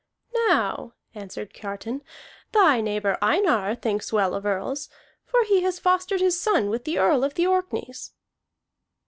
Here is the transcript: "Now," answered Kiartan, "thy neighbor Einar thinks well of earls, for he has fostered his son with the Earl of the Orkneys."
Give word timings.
"Now," 0.49 0.95
answered 1.13 1.53
Kiartan, 1.53 2.01
"thy 2.53 2.81
neighbor 2.81 3.19
Einar 3.21 3.75
thinks 3.75 4.11
well 4.11 4.33
of 4.33 4.47
earls, 4.47 4.89
for 5.27 5.43
he 5.43 5.61
has 5.61 5.77
fostered 5.77 6.21
his 6.21 6.39
son 6.41 6.71
with 6.71 6.85
the 6.85 6.97
Earl 6.97 7.23
of 7.23 7.35
the 7.35 7.45
Orkneys." 7.45 8.11